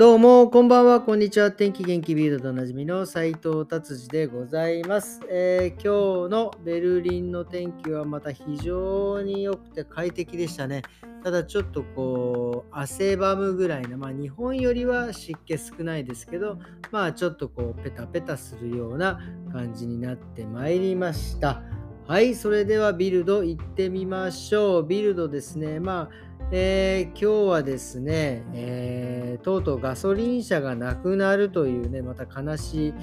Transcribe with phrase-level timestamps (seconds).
[0.00, 1.52] どうも、こんばんは、こんにちは。
[1.52, 10.80] 天気元気ビールドでおなじみの斉藤達治でございます、えー、今日のベルリンの天気はまた非常に良くて快適でしたね。
[11.22, 16.56] ただちょっとこう、汗ばむぐらいな、まあ日本よりは湿気少ないですけど、
[16.90, 19.20] まあちょっとこう、ペタペタするような
[19.52, 21.60] 感じになってまいりました。
[22.06, 24.82] はい、それではビルド行ってみましょう。
[24.82, 25.78] ビルドですね。
[25.78, 32.94] まあえー、今日はですね、えー、とうとうガソリン車がなくなるというね、また悲しい、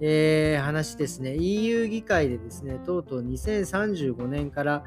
[0.00, 1.34] えー、話ですね。
[1.34, 4.84] EU 議会でですね、とうとう2035年から、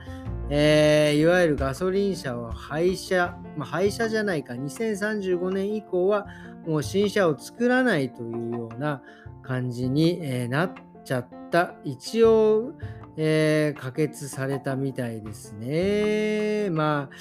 [0.50, 6.26] えいわゆるガソリン車を廃車、まあ、廃車じゃないか、2035年以降は
[6.66, 9.04] もう新車を作らないというような
[9.44, 10.74] 感じに、えなっ
[11.06, 11.76] ちゃった。
[11.84, 12.74] 一応、
[13.18, 16.70] えー、可決されたみたいですね。
[16.70, 17.16] まあ、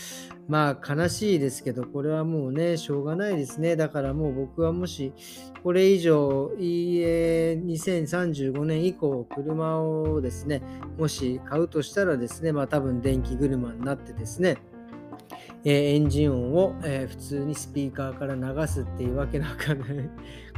[0.46, 3.76] まあ悲しいですけど、これはもうね、しょうがないですね。
[3.76, 5.14] だからもう僕はもし、
[5.62, 10.62] これ以上、2035年以降、車をですね、
[10.98, 14.58] もし買うとしたらですね、まあ多分電気車になってですね、
[15.64, 19.88] え、エンジン音を、え、普通にスピーカーから流すっていうわけのわかんない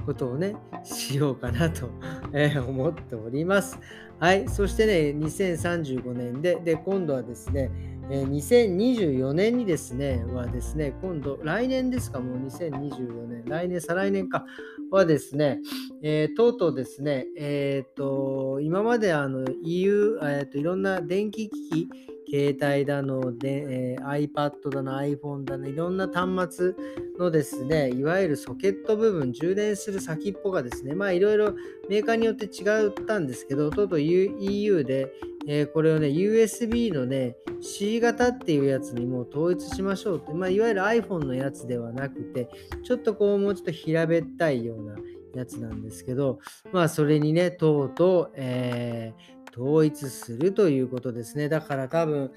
[0.05, 0.55] ことをね、
[0.85, 1.89] しようかなと、
[2.33, 3.79] えー、思っております。
[4.19, 7.71] はい、そしてね、2035年で、で、今度はですね、
[8.11, 14.47] え2024年にですね、はですね、今度、来年ですか、もう2024年、来年、再来年か、
[14.91, 15.61] はですね、
[16.03, 21.89] えー、とうとうですね、えっ、ー、と、今まであの EU、えーと、いろんな電気機器、
[22.31, 26.75] 携帯だので、えー、iPad だの iPhone だのいろんな端末
[27.19, 31.55] のですねいわゆるソケット部分充電する先っぽがですねまあいろいろ
[31.89, 35.11] メーカーによって違ったんですけどとうとう EU で、
[35.49, 42.49] えー、これをね USB のね C 型っていうやつにもう統一しましょうって、まあ、いわゆる iPhone のやつではなくて
[42.85, 44.97] ちょっとこうもうちょっと平べったいような
[45.35, 46.41] やつなんですけど
[46.73, 51.49] まあそれにねとうとう、えー統一するということですね。
[51.49, 52.31] だから多分、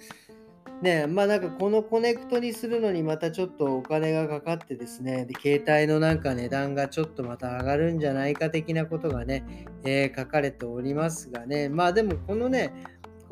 [0.81, 12.73] ね、まあなんかこのコネクトにするのにまたちょっとお金がかかってですね、で携帯のなんか値段がちょっとまた上がるんじゃないか的なことがね、えー、書かれておりますがね、まあでもこのね、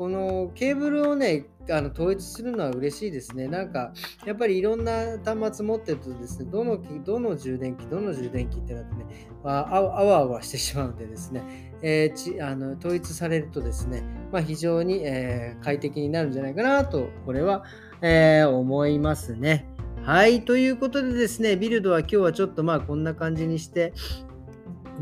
[0.00, 3.48] このケーブルをね、あの統一するのは嬉しいですね。
[3.48, 3.92] なんか、
[4.24, 14.02] やっぱりいろんな端末持ってるとですね、どのどの充電器、どの充電器ってなってね、ああわあわしてしまうんでですね、えー、ちあの統一されるとですね、
[14.32, 17.64] まあ、非常に、えー、快適になるんじゃないかなと、これは、
[18.00, 19.66] えー、思いますね。
[20.02, 23.92] はい、ということでですね、ビルドは今日はちょっとまあこんな感じにして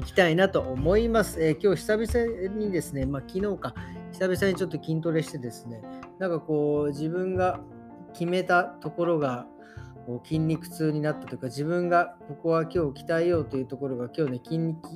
[0.00, 1.40] いきたいなと思います。
[1.40, 3.76] え今日久々にですね、まあ、昨日か、
[4.18, 5.80] 久々にちょっと筋トレしてですね、
[6.18, 7.60] なんかこう自分が
[8.14, 9.46] 決めたところが
[10.06, 14.88] こう筋肉痛になったというか自分がここは今日鍛えようというところが今日ね筋肉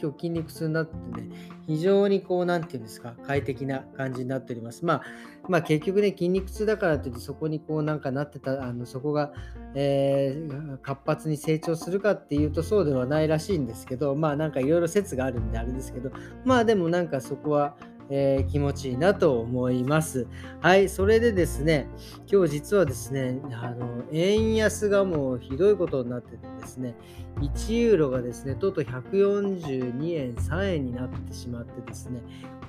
[0.00, 1.28] 今日筋肉痛になってね
[1.66, 4.84] 非常にこう何て言うんですか快適な感じになっております。
[4.84, 5.02] まあ
[5.48, 9.32] まあ結局ね筋肉痛だからといってそこにこうなんかなってたあのそこが、
[9.74, 16.12] えー、活発に成長するかっていうとそうではないらしいんですけどまあなんかいろいろ説があるんであれですけど
[16.44, 17.76] まあでもなんかそこは
[18.10, 20.26] えー、気持ちいいなと思います。
[20.60, 21.86] はい、それでですね、
[22.30, 26.94] 今日実はですね、あの円安がもうひどいことになっててですね、
[27.40, 32.20] 1ユーロがですね、とうとう142円、3円になってしまってですね、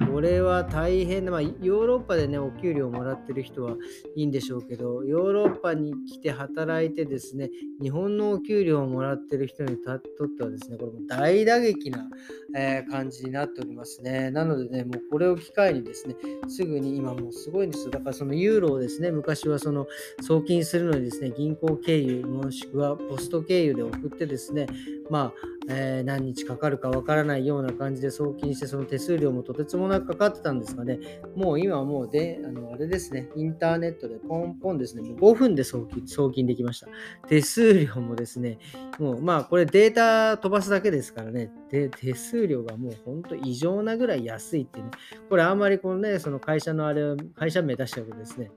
[0.07, 3.75] これは大変な、まあ、ヨーロッパでね、お給料をもらってる人は
[4.15, 7.49] いいんでしょうけど、ヨーロッパに来て働いてですね、
[7.81, 12.07] 日本のお給料をもらってる人にとってはですね、これも大打撃な、
[12.55, 14.31] えー、感じになっておりますね。
[14.31, 16.15] なのでね、もうこれを機会にですね、
[16.47, 17.91] すぐに今もうすごいんですよ。
[17.91, 19.87] だからそのユーロをですね、昔はその
[20.21, 24.67] 送金するのにですね、銀行経由もしくはポスト経由で送ってですね、
[25.09, 30.99] まあ、えー、何日かかるかわからないような感じで送金して、その手数料もとてつもなくかかってたんですがね、
[31.35, 36.87] もう今はもうで、あの、あれですね、インターネットでポンポンですね、もう5分で送金送金できました。
[37.27, 38.57] 手数料もですね、
[38.97, 44.89] もうまあこれデータ飛ばすだけですからね、で手数料がもう本当異常なぐらい安いってね、
[45.29, 48.49] これあんまりこのね、その会社のあれ、会社名出しちゃうとですね、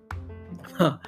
[0.78, 1.00] まあ、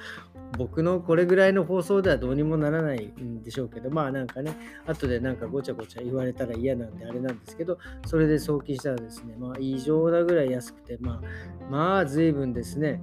[0.57, 4.55] 僕のこれぐらいの放送ではどうにもならないんでしょうけど、まあなんかね、
[4.85, 13.01] 後でなんかごちゃごちゃ言われたら嫌なんであれなんですけど、それで送金したらですね、まあ異常なぐらい安くて、まあ、まあ随分ですね、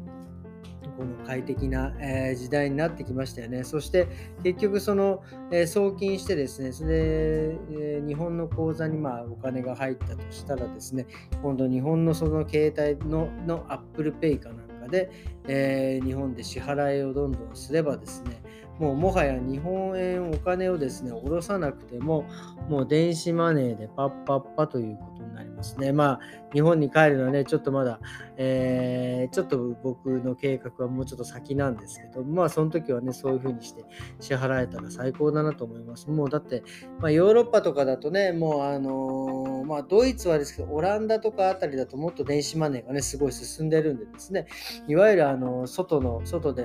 [0.96, 3.64] この快適な、え、時代になってきましたよね。
[3.64, 4.08] そして
[4.42, 7.58] 結局その、え、送金してですね、それで、
[7.98, 11.06] え、日本の口座にまあお金が入ったとしたらですね、
[11.42, 15.10] 今度日本のその携帯のの Apple Pay かなで、
[15.48, 18.40] え日本で支払いをどんどんすればですね、
[18.78, 22.24] もうもはや日本円お金をですね、下ろさなくても、
[22.68, 25.51] もう電子マネーでパッパッパということになります。
[25.78, 25.92] ね。
[25.92, 26.20] まあ、
[26.52, 28.00] 日本に帰るのはね、ちょっとまだ、
[28.36, 33.84] えー、ちょっと僕の計画はもうちょっと先なんですけど、まあ、その時はね、そういう風にして
[34.20, 36.10] 支払えたら最高だなと思います。
[36.10, 36.62] もうだって、
[37.00, 44.46] まあ、ヨーロッパとかだとね、もうあのー、まあ、ドイツはですけど、オランダとかあたりだともっと電子マネーがね、すごい進んでるんでですね、
[44.88, 46.64] いわゆるあの外の、外で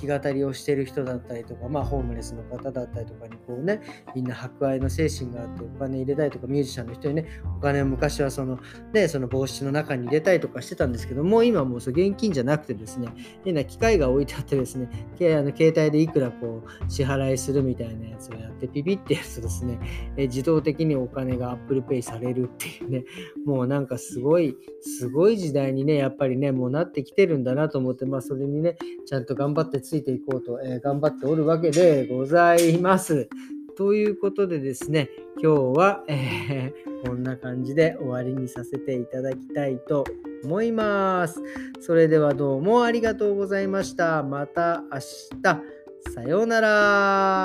[0.00, 3.80] 弾き語りをしてる人だったりとか、まあ、ホームレスの方だったりとかにこうね、
[4.14, 8.58] みんな博愛の精神があってお金入れたりとか、ミュージシャンの人にね、お金を昔はその、
[8.92, 13.08] ね、その帽子の中に入れたりとかしてたんですけども、今もうそ現金じゃなくてですね、
[13.44, 14.88] 変な機械が置いてあってですね、
[15.20, 19.78] あの携帯でいくらこう支払いするみたいなやつをやって、ピピってやつですね、
[20.16, 23.04] え自動的にお金が Apple Pay されるっていうね、
[23.44, 28.76] もうなんかすごい、すごい時代にね、やっぱりね、もうなってきてるんだなと思って、まあそれにね、
[29.06, 33.28] ちゃんと頑張ってついていこうと、えー、頑張っておるわけでございます。
[33.76, 35.10] ということでですね、
[35.42, 40.04] 今日は、えー、こんな感じで終わりにさせていただきたいと
[40.44, 41.42] 思います。
[41.80, 44.22] それではどうもありがとうございました。
[44.22, 45.62] また明日。
[46.14, 47.42] さようなら。